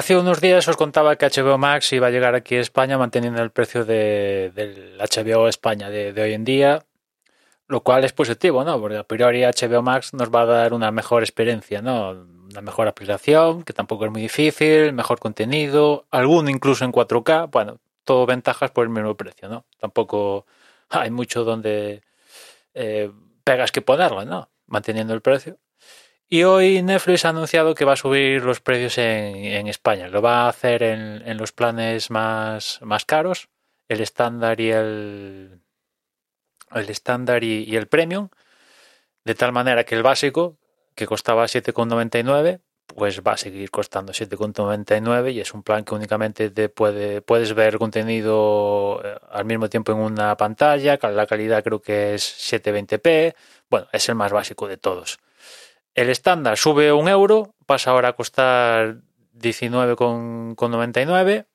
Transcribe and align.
Hace 0.00 0.16
unos 0.16 0.40
días 0.40 0.66
os 0.66 0.78
contaba 0.78 1.16
que 1.16 1.26
HBO 1.26 1.58
Max 1.58 1.92
iba 1.92 2.06
a 2.06 2.10
llegar 2.10 2.34
aquí 2.34 2.56
a 2.56 2.60
España 2.62 2.96
manteniendo 2.96 3.42
el 3.42 3.50
precio 3.50 3.84
de- 3.84 4.50
del 4.54 4.98
HBO 4.98 5.46
España 5.46 5.90
de, 5.90 6.18
hoy 6.22 6.32
en 6.32 6.42
día, 6.42 6.86
lo 7.68 7.82
cual 7.82 8.04
es 8.04 8.14
positivo, 8.14 8.64
¿no? 8.64 8.80
Porque 8.80 8.96
a 8.96 9.04
priori 9.04 9.42
HBO 9.44 9.82
Max 9.82 10.14
nos 10.14 10.30
va 10.30 10.40
a 10.40 10.46
dar 10.46 10.72
una 10.72 10.90
mejor 10.90 11.22
experiencia, 11.22 11.82
¿no? 11.82 12.12
Una 12.12 12.62
mejor 12.62 12.88
aplicación, 12.88 13.62
que 13.62 13.74
tampoco 13.74 14.06
es 14.06 14.10
muy 14.10 14.22
difícil, 14.22 14.94
mejor 14.94 15.18
contenido, 15.20 16.06
alguno 16.10 16.48
incluso 16.48 16.86
en 16.86 16.92
4K, 16.92 17.50
bueno, 17.50 17.78
todo 18.04 18.24
ventajas 18.24 18.70
por 18.70 18.84
el 18.84 18.90
mismo 18.90 19.14
precio, 19.18 19.50
¿no? 19.50 19.66
Tampoco 19.78 20.46
hay 20.88 21.10
mucho 21.10 21.44
donde 21.44 22.00
eh, 22.72 23.10
pegas 23.44 23.70
que 23.70 23.82
ponerlo, 23.82 24.24
¿no? 24.24 24.48
Manteniendo 24.66 25.12
el 25.12 25.20
precio. 25.20 25.58
Y 26.32 26.44
hoy 26.44 26.80
Netflix 26.80 27.24
ha 27.24 27.30
anunciado 27.30 27.74
que 27.74 27.84
va 27.84 27.94
a 27.94 27.96
subir 27.96 28.44
los 28.44 28.60
precios 28.60 28.98
en, 28.98 29.34
en 29.34 29.66
España. 29.66 30.06
Lo 30.08 30.22
va 30.22 30.44
a 30.44 30.48
hacer 30.48 30.84
en, 30.84 31.26
en 31.26 31.36
los 31.36 31.50
planes 31.50 32.08
más, 32.08 32.78
más 32.82 33.04
caros, 33.04 33.48
el 33.88 34.00
estándar 34.00 34.60
y 34.60 34.70
el, 34.70 35.60
el 36.72 36.88
estándar 36.88 37.42
y, 37.42 37.76
el 37.76 37.88
premium, 37.88 38.28
de 39.24 39.34
tal 39.34 39.50
manera 39.50 39.82
que 39.82 39.96
el 39.96 40.04
básico, 40.04 40.56
que 40.94 41.06
costaba 41.06 41.46
7,99, 41.46 42.60
pues 42.86 43.22
va 43.22 43.32
a 43.32 43.36
seguir 43.36 43.70
costando 43.72 44.12
7,99 44.12 45.32
y 45.32 45.40
es 45.40 45.52
un 45.52 45.64
plan 45.64 45.84
que 45.84 45.96
únicamente 45.96 46.50
te 46.50 46.68
puede, 46.68 47.22
puedes 47.22 47.54
ver 47.54 47.78
contenido 47.78 49.00
eh, 49.04 49.18
al 49.30 49.46
mismo 49.46 49.68
tiempo 49.68 49.90
en 49.90 49.98
una 49.98 50.36
pantalla, 50.36 50.96
la 51.02 51.26
calidad 51.26 51.64
creo 51.64 51.82
que 51.82 52.14
es 52.14 52.52
720p, 52.52 53.34
bueno, 53.68 53.88
es 53.92 54.08
el 54.08 54.14
más 54.14 54.30
básico 54.32 54.68
de 54.68 54.76
todos. 54.76 55.18
El 55.94 56.08
estándar 56.08 56.56
sube 56.56 56.92
un 56.92 57.08
euro, 57.08 57.54
pasa 57.66 57.90
ahora 57.90 58.08
a 58.08 58.12
costar 58.14 58.96
19,99 59.38 61.46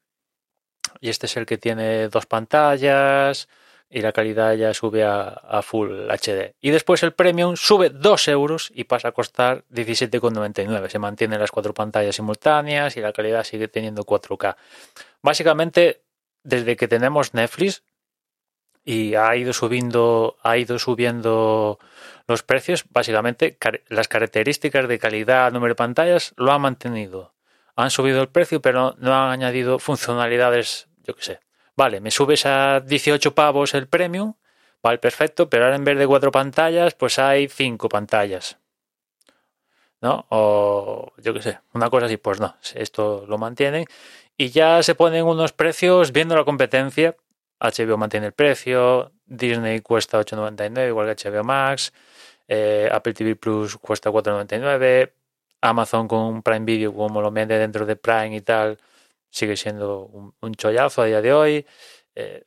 y 0.99 1.09
este 1.09 1.25
es 1.25 1.37
el 1.37 1.45
que 1.45 1.57
tiene 1.57 2.09
dos 2.09 2.25
pantallas 2.25 3.47
y 3.89 4.01
la 4.01 4.11
calidad 4.11 4.53
ya 4.55 4.73
sube 4.73 5.03
a, 5.03 5.61
Full 5.61 6.09
HD. 6.09 6.55
Y 6.59 6.71
después 6.71 7.03
el 7.03 7.13
Premium 7.13 7.55
sube 7.55 7.89
2 7.89 8.27
euros 8.29 8.71
y 8.73 8.85
pasa 8.85 9.09
a 9.09 9.11
costar 9.11 9.63
17,99. 9.71 10.89
Se 10.89 10.99
mantienen 10.99 11.39
las 11.39 11.51
cuatro 11.51 11.73
pantallas 11.73 12.15
simultáneas 12.15 12.97
y 12.97 13.01
la 13.01 13.13
calidad 13.13 13.43
sigue 13.43 13.67
teniendo 13.67 14.03
4K. 14.03 14.55
Básicamente, 15.21 16.01
desde 16.43 16.75
que 16.75 16.87
tenemos 16.87 17.33
Netflix 17.33 17.83
y 18.83 19.15
ha 19.15 19.35
ido 19.35 19.53
subiendo, 19.53 20.37
ha 20.43 20.57
ido 20.57 20.77
subiendo 20.77 21.79
los 22.27 22.43
precios, 22.43 22.85
básicamente 22.89 23.57
las 23.87 24.07
características 24.07 24.87
de 24.87 24.99
calidad, 24.99 25.51
número 25.51 25.71
de 25.71 25.75
pantallas, 25.75 26.33
lo 26.37 26.51
han 26.51 26.61
mantenido. 26.61 27.33
Han 27.75 27.91
subido 27.91 28.21
el 28.21 28.29
precio, 28.29 28.61
pero 28.61 28.95
no 28.97 29.13
han 29.13 29.31
añadido 29.31 29.79
funcionalidades, 29.79 30.87
yo 31.03 31.15
qué 31.15 31.23
sé. 31.23 31.39
Vale, 31.75 31.99
me 31.99 32.11
subes 32.11 32.45
a 32.45 32.79
18 32.79 33.35
pavos 33.35 33.73
el 33.73 33.87
premium, 33.87 34.35
vale, 34.81 34.97
perfecto, 34.97 35.49
pero 35.49 35.65
ahora 35.65 35.75
en 35.75 35.83
vez 35.83 35.97
de 35.97 36.07
cuatro 36.07 36.31
pantallas, 36.31 36.95
pues 36.95 37.19
hay 37.19 37.49
cinco 37.49 37.89
pantallas. 37.89 38.57
¿No? 40.01 40.25
O 40.29 41.13
yo 41.17 41.33
qué 41.33 41.41
sé, 41.41 41.59
una 41.73 41.89
cosa 41.89 42.05
así, 42.05 42.17
pues 42.17 42.39
no, 42.39 42.55
esto 42.75 43.25
lo 43.27 43.37
mantienen. 43.37 43.85
Y 44.37 44.49
ya 44.49 44.83
se 44.83 44.95
ponen 44.95 45.25
unos 45.25 45.53
precios 45.53 46.11
viendo 46.11 46.35
la 46.35 46.43
competencia. 46.43 47.15
HBO 47.71 47.97
mantiene 47.97 48.27
el 48.27 48.33
precio, 48.33 49.11
Disney 49.25 49.81
cuesta 49.81 50.19
8,99, 50.19 50.87
igual 50.87 51.15
que 51.15 51.29
HBO 51.29 51.43
Max, 51.43 51.93
eh, 52.47 52.89
Apple 52.91 53.13
TV 53.13 53.35
Plus 53.35 53.77
cuesta 53.77 54.11
4,99, 54.11 55.13
Amazon 55.61 56.07
con 56.07 56.43
Prime 56.43 56.65
Video, 56.65 56.93
como 56.93 57.21
lo 57.21 57.31
vende 57.31 57.57
dentro 57.57 57.85
de 57.85 57.95
Prime 57.95 58.35
y 58.35 58.41
tal, 58.41 58.77
sigue 59.29 59.57
siendo 59.57 60.05
un, 60.05 60.33
un 60.41 60.53
chollazo 60.55 61.01
a 61.01 61.05
día 61.05 61.21
de 61.21 61.33
hoy. 61.33 61.65
Eh, 62.15 62.45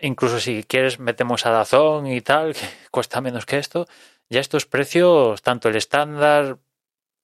incluso 0.00 0.40
si 0.40 0.64
quieres, 0.64 0.98
metemos 0.98 1.46
a 1.46 1.50
Dazón 1.50 2.06
y 2.06 2.20
tal, 2.20 2.54
que 2.54 2.66
cuesta 2.90 3.20
menos 3.20 3.46
que 3.46 3.58
esto. 3.58 3.86
Ya 4.28 4.40
estos 4.40 4.66
precios, 4.66 5.42
tanto 5.42 5.68
el 5.68 5.76
estándar 5.76 6.58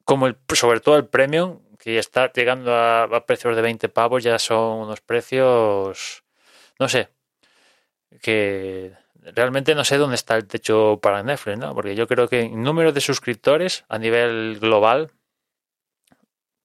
como 0.04 0.26
el, 0.26 0.36
sobre 0.54 0.80
todo 0.80 0.96
el 0.96 1.06
premium, 1.06 1.60
que 1.78 1.94
ya 1.94 2.00
está 2.00 2.32
llegando 2.32 2.74
a 2.74 3.26
precios 3.26 3.56
de 3.56 3.62
20 3.62 3.88
pavos, 3.88 4.22
ya 4.22 4.38
son 4.38 4.80
unos 4.80 5.00
precios, 5.00 6.24
no 6.80 6.88
sé, 6.88 7.10
que 8.22 8.94
realmente 9.14 9.74
no 9.74 9.84
sé 9.84 9.98
dónde 9.98 10.16
está 10.16 10.36
el 10.36 10.48
techo 10.48 10.98
para 11.00 11.22
Netflix, 11.22 11.58
¿no? 11.58 11.74
Porque 11.74 11.94
yo 11.94 12.08
creo 12.08 12.28
que 12.28 12.40
en 12.40 12.62
número 12.62 12.92
de 12.92 13.00
suscriptores 13.00 13.84
a 13.88 13.98
nivel 13.98 14.58
global 14.58 15.12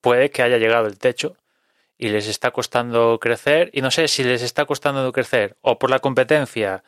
puede 0.00 0.30
que 0.30 0.42
haya 0.42 0.58
llegado 0.58 0.86
el 0.86 0.98
techo 0.98 1.36
y 1.98 2.08
les 2.08 2.28
está 2.28 2.50
costando 2.50 3.18
crecer 3.20 3.70
y 3.72 3.82
no 3.82 3.90
sé 3.90 4.08
si 4.08 4.24
les 4.24 4.42
está 4.42 4.64
costando 4.64 5.12
crecer 5.12 5.56
o 5.60 5.78
por 5.78 5.90
la 5.90 5.98
competencia 6.00 6.82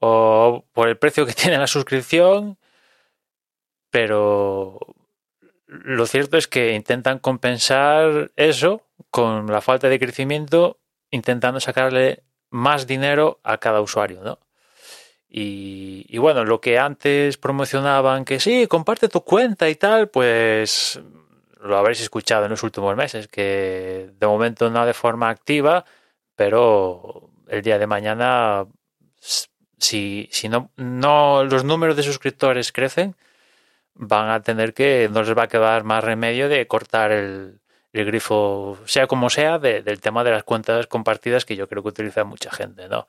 o 0.00 0.64
por 0.72 0.88
el 0.88 0.98
precio 0.98 1.26
que 1.26 1.34
tiene 1.34 1.58
la 1.58 1.66
suscripción, 1.68 2.58
pero 3.90 4.80
lo 5.66 6.06
cierto 6.06 6.36
es 6.36 6.48
que 6.48 6.72
intentan 6.72 7.20
compensar 7.20 8.32
eso 8.36 8.82
con 9.10 9.46
la 9.46 9.60
falta 9.60 9.88
de 9.88 10.00
crecimiento 10.00 10.80
intentando 11.10 11.60
sacarle 11.60 12.22
más 12.50 12.86
dinero 12.86 13.40
a 13.44 13.58
cada 13.58 13.80
usuario, 13.80 14.22
¿no? 14.22 14.38
Y, 15.32 16.18
bueno, 16.18 16.44
lo 16.44 16.60
que 16.60 16.78
antes 16.78 17.36
promocionaban 17.38 18.24
que 18.24 18.40
sí, 18.40 18.66
comparte 18.66 19.08
tu 19.08 19.20
cuenta 19.22 19.68
y 19.68 19.76
tal, 19.76 20.08
pues 20.08 21.00
lo 21.60 21.76
habréis 21.78 22.00
escuchado 22.00 22.44
en 22.44 22.50
los 22.50 22.64
últimos 22.64 22.96
meses, 22.96 23.28
que 23.28 24.10
de 24.18 24.26
momento 24.26 24.70
no 24.70 24.84
de 24.84 24.94
forma 24.94 25.28
activa, 25.28 25.84
pero 26.34 27.30
el 27.48 27.62
día 27.62 27.78
de 27.78 27.86
mañana, 27.86 28.66
si, 29.78 30.28
si 30.32 30.48
no, 30.48 30.70
no 30.76 31.44
los 31.44 31.62
números 31.64 31.96
de 31.96 32.02
suscriptores 32.02 32.72
crecen, 32.72 33.14
van 33.94 34.30
a 34.30 34.42
tener 34.42 34.74
que, 34.74 35.08
no 35.12 35.22
les 35.22 35.36
va 35.38 35.44
a 35.44 35.48
quedar 35.48 35.84
más 35.84 36.02
remedio 36.02 36.48
de 36.48 36.66
cortar 36.66 37.12
el, 37.12 37.59
el 37.92 38.04
grifo, 38.04 38.78
sea 38.84 39.06
como 39.06 39.30
sea, 39.30 39.58
de, 39.58 39.82
del 39.82 40.00
tema 40.00 40.24
de 40.24 40.30
las 40.30 40.44
cuentas 40.44 40.86
compartidas 40.86 41.44
que 41.44 41.56
yo 41.56 41.68
creo 41.68 41.82
que 41.82 41.88
utiliza 41.88 42.24
mucha 42.24 42.50
gente, 42.50 42.88
¿no? 42.88 43.08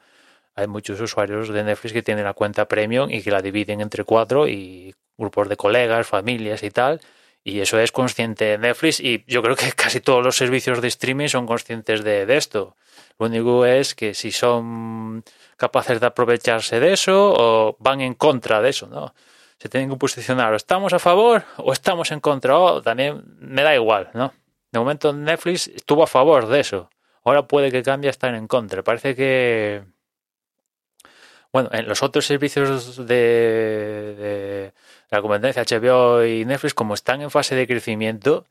Hay 0.55 0.67
muchos 0.67 0.99
usuarios 0.99 1.49
de 1.49 1.63
Netflix 1.63 1.93
que 1.93 2.03
tienen 2.03 2.25
la 2.25 2.33
cuenta 2.33 2.67
premium 2.67 3.09
y 3.09 3.21
que 3.21 3.31
la 3.31 3.41
dividen 3.41 3.79
entre 3.81 4.03
cuatro 4.03 4.47
y 4.47 4.93
grupos 5.17 5.47
de 5.47 5.55
colegas, 5.55 6.07
familias 6.07 6.63
y 6.63 6.71
tal. 6.71 6.99
Y 7.43 7.59
eso 7.61 7.79
es 7.79 7.91
consciente 7.91 8.45
de 8.45 8.57
Netflix 8.57 8.99
y 8.99 9.23
yo 9.27 9.41
creo 9.41 9.55
que 9.55 9.71
casi 9.71 10.01
todos 10.01 10.23
los 10.23 10.35
servicios 10.35 10.81
de 10.81 10.89
streaming 10.89 11.27
son 11.27 11.47
conscientes 11.47 12.03
de, 12.03 12.25
de 12.25 12.37
esto. 12.37 12.75
Lo 13.17 13.27
único 13.27 13.65
es 13.65 13.95
que 13.95 14.13
si 14.13 14.31
son 14.31 15.23
capaces 15.57 15.99
de 15.99 16.07
aprovecharse 16.07 16.79
de 16.79 16.93
eso 16.93 17.33
o 17.35 17.77
van 17.79 18.01
en 18.01 18.13
contra 18.15 18.61
de 18.61 18.69
eso, 18.69 18.87
¿no? 18.87 19.13
Se 19.57 19.69
tienen 19.69 19.89
que 19.89 19.95
posicionar 19.95 20.51
o 20.53 20.55
estamos 20.55 20.91
a 20.91 20.99
favor 20.99 21.43
o 21.57 21.71
estamos 21.71 22.11
en 22.11 22.19
contra. 22.19 22.57
O 22.57 22.81
también 22.81 23.21
me 23.39 23.61
da 23.61 23.75
igual, 23.75 24.09
¿no? 24.13 24.33
De 24.71 24.79
momento 24.79 25.13
Netflix 25.13 25.67
estuvo 25.67 26.03
a 26.03 26.07
favor 26.07 26.47
de 26.47 26.59
eso. 26.59 26.89
Ahora 27.23 27.47
puede 27.47 27.71
que 27.71 27.83
cambie 27.83 28.09
a 28.09 28.11
estar 28.11 28.33
en 28.33 28.47
contra. 28.47 28.83
Parece 28.83 29.15
que 29.15 29.83
bueno, 31.51 31.69
en 31.73 31.87
los 31.87 32.01
otros 32.01 32.25
servicios 32.25 32.95
de, 32.95 33.05
de, 33.05 34.73
la 35.09 35.21
competencia 35.21 35.63
HBO 35.63 36.23
y 36.23 36.45
Netflix, 36.45 36.73
como 36.73 36.93
están 36.93 37.21
en 37.21 37.29
fase 37.29 37.55
de 37.55 37.67
crecimiento, 37.67 38.45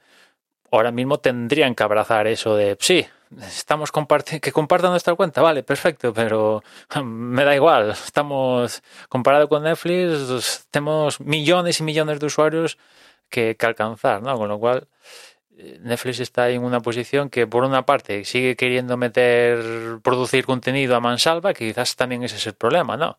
ahora 0.71 0.91
mismo 0.93 1.19
tendrían 1.19 1.75
que 1.75 1.83
abrazar 1.83 2.27
eso 2.27 2.57
de 2.57 2.77
sí, 2.81 3.07
estamos 3.41 3.91
compartiendo 3.93 4.43
que 4.43 4.53
compartan 4.53 4.91
nuestra 4.91 5.15
cuenta, 5.15 5.41
vale, 5.43 5.63
perfecto, 5.63 6.13
pero 6.13 6.63
me 7.05 7.45
da 7.45 7.55
igual, 7.55 7.91
estamos 7.91 8.83
comparado 9.09 9.49
con 9.49 9.63
Netflix, 9.63 10.67
tenemos 10.71 11.21
millones 11.21 11.81
y 11.81 11.83
millones 11.85 12.21
de 12.21 12.27
usuarios 12.27 12.79
que, 13.31 13.57
que 13.57 13.67
alcanzar, 13.67 14.23
¿no? 14.23 14.37
Con 14.37 14.49
lo 14.49 14.59
cual 14.59 14.89
Netflix 15.81 16.21
está 16.21 16.51
en 16.51 16.62
una 16.65 16.81
posición 16.81 17.31
que 17.31 17.47
por 17.47 17.65
una 17.65 17.85
parte 17.87 18.25
sigue 18.25 18.57
queriendo 18.57 18.97
meter, 18.97 19.99
producir 20.03 20.45
contenido 20.45 20.97
a 20.97 21.01
mansalva, 21.01 21.55
quizás 21.55 21.97
también 21.97 22.23
ese 22.23 22.37
es 22.37 22.47
el 22.47 22.55
problema, 22.55 22.97
¿no? 22.97 23.19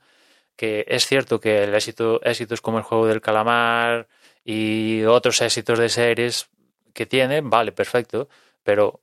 Que 0.56 0.86
es 0.88 1.06
cierto 1.06 1.40
que 1.40 1.64
el 1.64 1.74
éxito, 1.76 2.22
éxitos 2.24 2.62
como 2.62 2.78
el 2.78 2.84
juego 2.84 3.08
del 3.08 3.22
calamar 3.22 4.08
y 4.44 5.04
otros 5.04 5.42
éxitos 5.42 5.80
de 5.80 5.90
series 5.90 6.50
que 6.94 7.06
tiene, 7.06 7.42
vale, 7.42 7.72
perfecto, 7.72 8.28
pero 8.64 9.02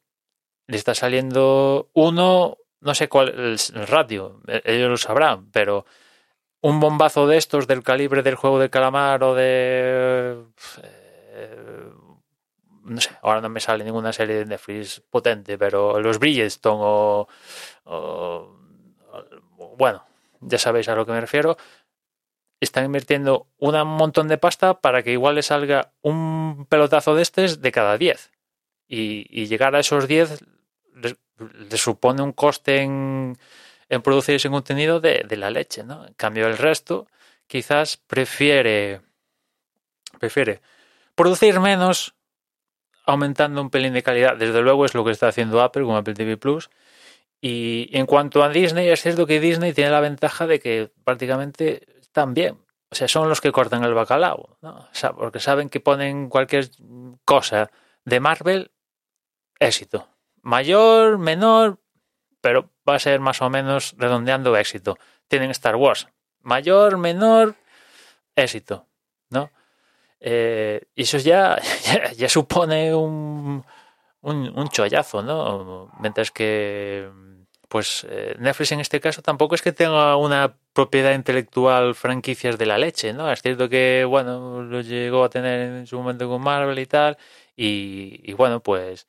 le 0.67 0.77
está 0.77 0.95
saliendo 0.95 1.91
uno, 1.95 2.59
no 2.81 2.95
sé 2.95 3.09
cuál 3.09 3.29
el 3.29 3.87
ratio, 3.87 4.41
e- 4.47 4.63
ellos 4.65 4.91
lo 4.91 4.97
sabrán, 4.97 5.51
pero 5.51 5.87
un 6.61 6.81
bombazo 6.81 7.27
de 7.27 7.37
estos 7.39 7.67
del 7.67 7.83
calibre 7.83 8.23
del 8.23 8.35
juego 8.35 8.59
del 8.59 8.71
calamar 8.71 9.23
o 9.23 9.35
de... 9.35 10.37
no 12.89 13.01
sé, 13.01 13.11
ahora 13.23 13.41
no 13.41 13.49
me 13.49 13.61
sale 13.61 13.85
ninguna 13.85 14.13
serie 14.13 14.37
de 14.37 14.47
Netflix 14.47 15.01
potente, 15.11 15.59
pero 15.59 16.01
los 16.01 16.19
Bridgestone 16.19 16.81
o, 16.83 18.57
bueno, 19.77 20.05
ya 20.41 20.59
sabéis 20.59 20.89
a 20.89 20.95
lo 20.95 21.07
que 21.07 21.13
me 21.13 21.21
refiero, 21.21 21.57
están 22.61 22.85
invirtiendo 22.85 23.47
un 23.59 23.75
montón 23.87 24.29
de 24.29 24.39
pasta 24.39 24.81
para 24.81 25.03
que 25.03 25.13
igual 25.13 25.37
le 25.37 25.43
salga 25.43 25.93
un 26.03 26.67
pelotazo 26.69 27.15
de 27.15 27.23
estos 27.23 27.63
de 27.63 27.73
cada 27.73 27.97
10. 27.97 28.33
Y, 28.89 29.47
llegar 29.47 29.77
a 29.77 29.81
esos 29.81 30.09
10 30.09 30.45
les, 30.95 31.17
supone 31.81 32.23
un 32.23 32.33
coste 32.33 32.83
en, 32.83 33.37
en 33.89 34.03
producir 34.03 34.35
ese 34.35 34.51
contenido 34.51 34.99
de, 35.01 35.25
de 35.29 35.37
la 35.37 35.51
leche, 35.51 35.85
¿no? 35.85 36.07
En 36.07 36.15
cambio, 36.15 36.47
el 36.47 36.57
resto 36.57 37.07
quizás 37.47 37.97
prefiere, 37.97 39.03
prefiere 40.19 40.61
producir 41.19 41.59
menos 41.59 42.15
aumentando 43.09 43.63
un 43.63 43.71
pelín 43.71 43.95
de 43.95 44.03
calidad. 44.03 44.37
Desde 44.37 44.61
luego 44.61 44.85
es 44.85 44.95
lo 44.95 45.03
que 45.03 45.13
está 45.13 45.29
haciendo 45.29 45.63
Apple 45.63 45.85
con 45.85 45.97
Apple 45.97 46.13
TV 46.13 46.37
Plus. 46.37 46.69
Y 47.41 47.89
en 47.97 48.05
cuanto 48.05 48.43
a 48.43 48.51
Disney, 48.51 48.89
es 48.89 49.01
cierto 49.01 49.27
que 49.27 49.41
Disney 49.41 49.73
tiene 49.73 49.91
la 49.91 50.01
ventaja 50.01 50.47
de 50.47 50.61
que 50.61 50.91
prácticamente 51.05 52.01
están 52.01 52.35
bien. 52.35 52.59
O 52.91 52.95
sea, 52.95 53.09
son 53.09 53.29
los 53.31 53.41
que 53.41 53.51
cortan 53.51 53.83
el 53.85 53.95
bacalao, 53.95 54.59
¿no? 54.61 54.77
O 54.77 54.89
sea, 54.93 55.13
porque 55.13 55.41
saben 55.41 55.71
que 55.71 55.81
ponen 55.81 56.29
cualquier 56.29 56.69
cosa 57.25 57.71
de 58.05 58.21
Marvel, 58.21 58.73
éxito. 59.59 60.09
Mayor, 60.43 61.17
menor, 61.17 61.79
pero 62.43 62.71
va 62.87 62.97
a 62.97 62.99
ser 62.99 63.21
más 63.21 63.41
o 63.41 63.49
menos 63.49 63.95
redondeando 63.97 64.55
éxito. 64.57 64.99
Tienen 65.29 65.51
Star 65.51 65.77
Wars. 65.77 66.09
Mayor, 66.43 66.99
menor, 66.99 67.55
éxito. 68.37 68.88
Eh, 70.21 70.83
y 70.95 71.03
eso 71.03 71.19
ya, 71.19 71.61
ya, 72.17 72.29
supone 72.29 72.95
un, 72.95 73.65
un, 74.23 74.69
chollazo, 74.69 75.23
¿no? 75.23 75.91
Mientras 76.01 76.31
que, 76.31 77.09
pues, 77.69 78.07
eh, 78.11 78.35
Netflix 78.39 78.73
en 78.73 78.81
este 78.81 79.01
caso 79.01 79.23
tampoco 79.23 79.55
es 79.55 79.63
que 79.63 79.73
tenga 79.73 80.17
una 80.17 80.57
propiedad 80.73 81.13
intelectual 81.15 81.95
franquicias 81.95 82.59
de 82.59 82.67
la 82.67 82.79
leche, 82.79 83.13
¿no? 83.13 83.31
Es 83.31 83.43
cierto 83.43 83.69
que, 83.69 84.05
bueno, 84.09 84.63
lo 84.63 84.81
llegó 84.81 85.25
a 85.25 85.31
tener 85.31 85.61
en 85.61 85.87
su 85.87 85.99
momento 85.99 86.29
con 86.29 86.43
Marvel 86.43 86.79
y 86.79 86.87
tal, 86.87 87.19
y, 87.57 88.33
bueno, 88.35 88.61
pues 88.61 89.09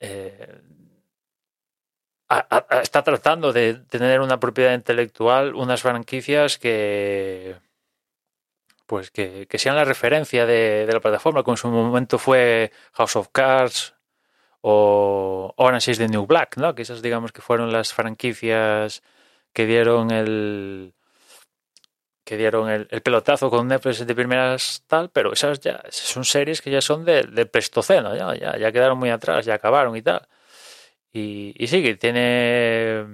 eh, 0.00 0.60
está 2.82 3.02
tratando 3.02 3.52
de 3.52 3.74
tener 3.74 4.20
una 4.20 4.40
propiedad 4.40 4.74
intelectual, 4.74 5.54
unas 5.54 5.82
franquicias 5.82 6.58
que 6.58 7.56
pues 8.86 9.10
que, 9.10 9.46
que 9.46 9.58
sean 9.58 9.76
la 9.76 9.84
referencia 9.84 10.46
de, 10.46 10.86
de 10.86 10.92
la 10.92 11.00
plataforma, 11.00 11.42
como 11.42 11.54
en 11.54 11.58
su 11.58 11.68
momento 11.68 12.18
fue 12.18 12.72
House 12.92 13.16
of 13.16 13.28
Cards 13.32 13.94
o 14.60 15.52
Orange 15.56 15.92
is 15.92 15.98
the 15.98 16.08
New 16.08 16.26
Black, 16.26 16.56
¿no? 16.56 16.74
Que 16.74 16.82
esas 16.82 17.02
digamos 17.02 17.32
que 17.32 17.42
fueron 17.42 17.72
las 17.72 17.92
franquicias 17.92 19.02
que 19.52 19.66
dieron 19.66 20.10
el 20.10 20.94
que 22.24 22.36
dieron 22.38 22.70
el, 22.70 22.88
el 22.90 23.02
pelotazo 23.02 23.50
con 23.50 23.68
Netflix 23.68 24.06
de 24.06 24.14
primeras 24.14 24.82
tal, 24.86 25.10
pero 25.10 25.32
esas 25.32 25.60
ya 25.60 25.82
son 25.90 26.24
series 26.24 26.62
que 26.62 26.70
ya 26.70 26.80
son 26.80 27.04
de, 27.04 27.24
de 27.24 27.46
Prestoceno, 27.46 28.16
ya, 28.16 28.34
ya, 28.34 28.56
ya 28.58 28.72
quedaron 28.72 28.98
muy 28.98 29.10
atrás, 29.10 29.44
ya 29.44 29.54
acabaron 29.54 29.94
y 29.96 30.02
tal. 30.02 30.26
Y, 31.12 31.54
y 31.62 31.66
sí, 31.68 31.82
que 31.82 31.94
tiene, 31.96 33.04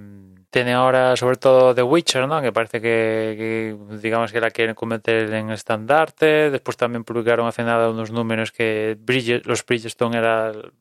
tiene 0.51 0.73
ahora 0.73 1.15
sobre 1.15 1.37
todo 1.37 1.73
The 1.73 1.81
Witcher, 1.83 2.27
¿no? 2.27 2.41
Que 2.41 2.51
parece 2.51 2.81
que, 2.81 3.75
digamos 4.01 4.31
que 4.31 4.41
la 4.41 4.51
quieren 4.51 4.75
convertir 4.75 5.33
en 5.33 5.49
estandarte. 5.51 6.51
Después 6.51 6.77
también 6.77 7.03
publicaron 7.05 7.47
hace 7.47 7.63
nada 7.63 7.89
unos 7.89 8.11
números 8.11 8.51
que 8.51 8.97
Bridge- 8.99 9.43
los 9.45 9.65
Bridgestone 9.65 10.17
era 10.17 10.49
el, 10.49 10.73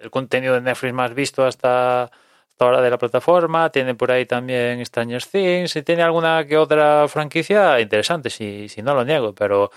el 0.00 0.10
contenido 0.10 0.54
de 0.54 0.60
Netflix 0.60 0.92
más 0.94 1.14
visto 1.14 1.44
hasta, 1.46 2.04
hasta 2.04 2.64
ahora 2.64 2.82
de 2.82 2.90
la 2.90 2.98
plataforma. 2.98 3.70
Tiene 3.70 3.94
por 3.94 4.10
ahí 4.12 4.26
también 4.26 4.84
Stranger 4.84 5.24
Things 5.24 5.74
y 5.76 5.82
tiene 5.82 6.02
alguna 6.02 6.44
que 6.46 6.56
otra 6.58 7.08
franquicia 7.08 7.80
interesante, 7.80 8.30
si, 8.30 8.68
si 8.68 8.82
no 8.82 8.94
lo 8.94 9.04
niego, 9.04 9.34
pero 9.34 9.70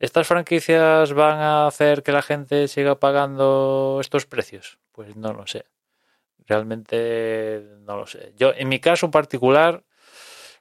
¿estas 0.00 0.26
franquicias 0.26 1.12
van 1.12 1.38
a 1.40 1.66
hacer 1.66 2.02
que 2.02 2.12
la 2.12 2.22
gente 2.22 2.68
siga 2.68 2.98
pagando 3.00 3.98
estos 4.00 4.26
precios? 4.26 4.78
Pues 4.92 5.16
no 5.16 5.32
lo 5.34 5.46
sé. 5.46 5.64
Realmente 6.46 7.64
no 7.80 7.96
lo 7.96 8.06
sé. 8.06 8.32
Yo, 8.36 8.52
en 8.54 8.68
mi 8.68 8.80
caso 8.80 9.10
particular, 9.10 9.84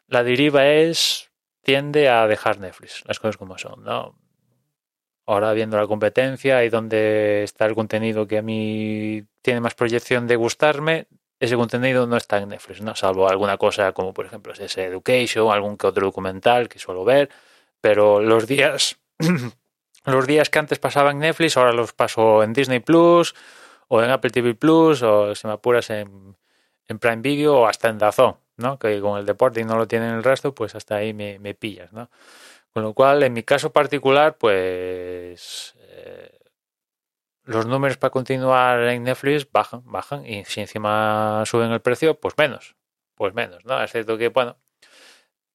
la 0.08 0.24
deriva 0.24 0.68
es 0.68 1.32
tiende 1.62 2.10
a 2.10 2.28
dejar 2.28 2.60
Netflix, 2.60 3.04
las 3.06 3.20
cosas 3.20 3.38
como 3.38 3.58
son, 3.58 3.84
¿no? 3.84 4.16
Ahora 5.26 5.54
viendo 5.54 5.78
la 5.78 5.88
competencia 5.88 6.64
y 6.64 6.70
donde 6.70 7.44
está 7.44 7.66
el 7.66 7.74
contenido 7.74 8.28
que 8.28 8.38
a 8.38 8.44
mí 8.44 9.24
tiene 9.42 9.62
más 9.62 9.74
proyección 9.74 10.28
de 10.28 10.36
gustarme, 10.36 11.08
ese 11.40 11.56
contenido 11.56 12.06
no 12.06 12.18
está 12.18 12.38
en 12.38 12.50
Netflix, 12.50 12.82
¿no? 12.82 12.96
Salvo 12.96 13.28
alguna 13.28 13.58
cosa 13.58 13.92
como 13.94 14.14
por 14.14 14.28
ejemplo 14.28 14.54
ese 14.54 14.86
Education, 14.86 15.52
algún 15.52 15.76
que 15.76 15.88
otro 15.88 16.06
documental 16.06 16.70
que 16.70 16.78
suelo 16.78 17.04
ver, 17.04 17.30
pero 17.82 18.22
los 18.22 18.46
días 18.46 18.98
los 20.06 20.28
días 20.28 20.52
que 20.52 20.60
antes 20.60 20.78
pasaba 20.78 21.12
en 21.12 21.20
Netflix 21.20 21.58
ahora 21.58 21.74
los 21.74 21.94
paso 21.94 22.44
en 22.44 22.54
Disney 22.54 22.80
Plus 22.80 23.34
o 23.88 24.02
en 24.02 24.10
Apple 24.10 24.32
TV 24.32 24.56
Plus 24.56 25.02
o 25.04 25.36
si 25.36 25.48
me 25.48 25.54
apuras 25.54 25.90
en, 25.90 26.36
en 26.88 27.00
Prime 27.00 27.22
Video 27.22 27.60
o 27.60 27.68
hasta 27.68 27.90
en 27.90 27.98
Dazón, 27.98 28.38
¿no? 28.58 28.80
Que 28.80 29.00
con 29.02 29.20
el 29.20 29.26
deporte 29.26 29.62
y 29.62 29.64
no 29.64 29.78
lo 29.78 29.88
tienen 29.88 30.10
el 30.16 30.24
resto, 30.24 30.54
pues 30.54 30.76
hasta 30.76 30.96
ahí 30.96 31.14
me, 31.14 31.40
me 31.40 31.54
pillas, 31.54 31.92
¿no? 31.94 32.10
Con 32.74 32.84
lo 32.84 32.94
cual, 32.94 33.24
en 33.24 33.34
mi 33.34 33.44
caso 33.44 33.72
particular, 33.72 34.38
pues 34.38 35.76
eh, 35.80 36.40
los 37.44 37.66
números 37.66 37.98
para 37.98 38.12
continuar 38.12 38.82
en 38.82 39.04
Netflix 39.04 39.50
bajan, 39.50 39.82
bajan 39.86 40.26
y 40.26 40.44
si 40.46 40.62
encima 40.62 41.44
suben 41.46 41.72
el 41.72 41.80
precio, 41.80 42.20
pues 42.20 42.36
menos, 42.38 42.76
pues 43.16 43.34
menos, 43.34 43.64
¿no? 43.66 43.82
Es 43.82 43.92
cierto 43.92 44.18
que, 44.18 44.30
bueno, 44.30 44.58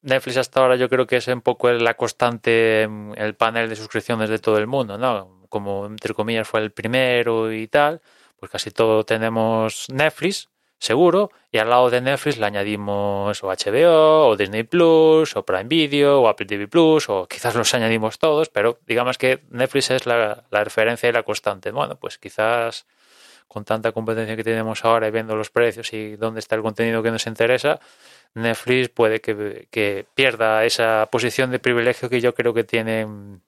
Netflix 0.02 0.38
hasta 0.38 0.60
ahora 0.60 0.76
yo 0.76 0.88
creo 0.88 1.06
que 1.06 1.16
es 1.16 1.28
un 1.28 1.42
poco 1.42 1.70
la 1.70 1.94
constante 1.94 2.84
el 2.84 3.34
panel 3.36 3.68
de 3.68 3.76
suscripciones 3.76 4.30
de 4.30 4.38
todo 4.38 4.58
el 4.58 4.66
mundo, 4.66 4.96
¿no? 4.96 5.46
Como 5.48 5.86
entre 5.86 6.14
comillas 6.14 6.48
fue 6.48 6.60
el 6.60 6.72
primero 6.72 7.52
y 7.52 7.68
tal, 7.68 8.00
pues 8.40 8.50
casi 8.50 8.70
todo 8.70 9.04
tenemos 9.04 9.86
Netflix, 9.90 10.48
seguro, 10.78 11.30
y 11.52 11.58
al 11.58 11.70
lado 11.70 11.90
de 11.90 12.00
Netflix 12.00 12.38
le 12.38 12.46
añadimos 12.46 13.44
o 13.44 13.48
HBO, 13.48 14.28
o 14.28 14.36
Disney 14.36 14.64
Plus, 14.64 15.36
o 15.36 15.44
Prime 15.44 15.64
Video, 15.64 16.22
o 16.22 16.28
Apple 16.28 16.46
TV 16.46 16.66
Plus, 16.68 17.08
o 17.10 17.28
quizás 17.28 17.54
los 17.54 17.72
añadimos 17.74 18.18
todos, 18.18 18.48
pero 18.48 18.78
digamos 18.86 19.18
que 19.18 19.44
Netflix 19.50 19.90
es 19.90 20.06
la, 20.06 20.44
la 20.50 20.64
referencia 20.64 21.08
y 21.08 21.12
la 21.12 21.22
constante. 21.22 21.70
Bueno, 21.70 21.96
pues 21.96 22.18
quizás 22.18 22.86
con 23.46 23.64
tanta 23.64 23.92
competencia 23.92 24.36
que 24.36 24.44
tenemos 24.44 24.84
ahora 24.84 25.08
y 25.08 25.10
viendo 25.10 25.36
los 25.36 25.50
precios 25.50 25.92
y 25.92 26.16
dónde 26.16 26.38
está 26.40 26.54
el 26.54 26.62
contenido 26.62 27.02
que 27.02 27.10
nos 27.10 27.26
interesa, 27.26 27.80
Netflix 28.34 28.90
puede 28.90 29.20
que, 29.20 29.68
que 29.70 30.06
pierda 30.14 30.64
esa 30.64 31.08
posición 31.10 31.50
de 31.50 31.58
privilegio 31.58 32.08
que 32.08 32.20
yo 32.20 32.32
creo 32.34 32.54
que 32.54 32.64
tiene 32.64 33.00
en, 33.00 33.42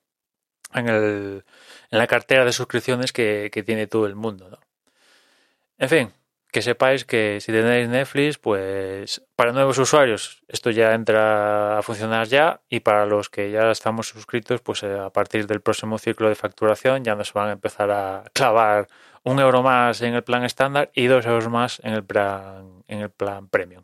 el, 0.75 1.45
en 1.91 1.99
la 1.99 2.07
cartera 2.09 2.45
de 2.45 2.53
suscripciones 2.53 3.13
que, 3.13 3.51
que 3.53 3.63
tiene 3.63 3.87
todo 3.87 4.07
el 4.07 4.17
mundo. 4.17 4.49
¿no? 4.51 4.59
En 5.83 5.89
fin, 5.89 6.12
que 6.53 6.62
sepáis 6.62 7.05
que 7.05 7.41
si 7.41 7.51
tenéis 7.51 7.89
Netflix, 7.89 8.39
pues 8.39 9.21
para 9.35 9.51
nuevos 9.51 9.79
usuarios 9.79 10.45
esto 10.47 10.71
ya 10.71 10.95
entra 10.95 11.77
a 11.77 11.83
funcionar 11.83 12.29
ya 12.29 12.61
y 12.69 12.79
para 12.81 13.05
los 13.05 13.29
que 13.29 13.51
ya 13.51 13.69
estamos 13.73 14.07
suscritos, 14.07 14.61
pues 14.61 14.85
a 14.85 15.11
partir 15.11 15.49
del 15.49 15.61
próximo 15.61 15.99
ciclo 15.99 16.29
de 16.29 16.37
facturación 16.37 17.03
ya 17.03 17.17
nos 17.17 17.33
van 17.33 17.49
a 17.49 17.53
empezar 17.53 17.91
a 17.91 18.23
clavar 18.33 18.87
un 19.25 19.41
euro 19.41 19.61
más 19.65 20.03
en 20.03 20.15
el 20.15 20.23
plan 20.23 20.45
estándar 20.45 20.93
y 20.95 21.07
dos 21.07 21.27
euros 21.27 21.49
más 21.49 21.81
en 21.83 21.95
el 21.95 22.05
plan, 22.05 22.85
en 22.87 23.01
el 23.01 23.11
plan 23.11 23.49
premium. 23.49 23.83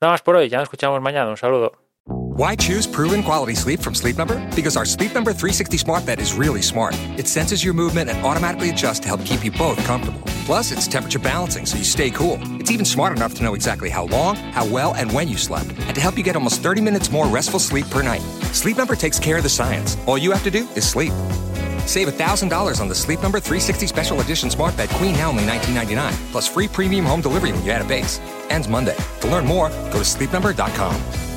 Nada 0.00 0.12
más 0.12 0.22
por 0.22 0.36
hoy, 0.36 0.48
ya 0.48 0.58
nos 0.58 0.66
escuchamos 0.66 1.00
mañana. 1.00 1.28
Un 1.28 1.36
saludo. 1.36 1.91
Why 2.34 2.56
choose 2.56 2.86
proven 2.86 3.22
quality 3.22 3.54
sleep 3.54 3.80
from 3.80 3.94
Sleep 3.94 4.16
Number? 4.16 4.38
Because 4.56 4.74
our 4.74 4.86
Sleep 4.86 5.12
Number 5.12 5.34
360 5.34 5.76
smart 5.76 6.06
bed 6.06 6.18
is 6.18 6.32
really 6.32 6.62
smart. 6.62 6.96
It 7.18 7.28
senses 7.28 7.62
your 7.62 7.74
movement 7.74 8.08
and 8.08 8.24
automatically 8.24 8.70
adjusts 8.70 9.00
to 9.00 9.08
help 9.08 9.22
keep 9.26 9.44
you 9.44 9.50
both 9.50 9.76
comfortable. 9.84 10.22
Plus, 10.46 10.72
it's 10.72 10.88
temperature 10.88 11.18
balancing 11.18 11.66
so 11.66 11.76
you 11.76 11.84
stay 11.84 12.08
cool. 12.08 12.38
It's 12.58 12.70
even 12.70 12.86
smart 12.86 13.14
enough 13.14 13.34
to 13.34 13.42
know 13.42 13.52
exactly 13.52 13.90
how 13.90 14.04
long, 14.04 14.36
how 14.36 14.66
well, 14.66 14.94
and 14.94 15.12
when 15.12 15.28
you 15.28 15.36
slept, 15.36 15.74
and 15.80 15.94
to 15.94 16.00
help 16.00 16.16
you 16.16 16.24
get 16.24 16.34
almost 16.34 16.62
30 16.62 16.80
minutes 16.80 17.10
more 17.10 17.26
restful 17.26 17.60
sleep 17.60 17.84
per 17.90 18.02
night. 18.02 18.22
Sleep 18.54 18.78
Number 18.78 18.96
takes 18.96 19.18
care 19.18 19.36
of 19.36 19.42
the 19.42 19.50
science. 19.50 19.98
All 20.06 20.16
you 20.16 20.32
have 20.32 20.44
to 20.44 20.50
do 20.50 20.66
is 20.74 20.88
sleep. 20.88 21.12
Save 21.84 22.08
$1,000 22.08 22.80
on 22.80 22.88
the 22.88 22.94
Sleep 22.94 23.20
Number 23.20 23.40
360 23.40 23.86
Special 23.86 24.18
Edition 24.22 24.48
Smart 24.48 24.74
Bed 24.74 24.88
Queen 24.96 25.12
now 25.16 25.28
only 25.28 25.44
$19.99, 25.44 26.12
plus 26.32 26.48
free 26.48 26.66
premium 26.66 27.04
home 27.04 27.20
delivery 27.20 27.52
when 27.52 27.62
you 27.62 27.72
add 27.72 27.82
a 27.82 27.88
base. 27.88 28.20
Ends 28.48 28.68
Monday. 28.68 28.96
To 29.20 29.28
learn 29.28 29.44
more, 29.44 29.68
go 29.68 29.98
to 29.98 29.98
sleepnumber.com. 29.98 31.31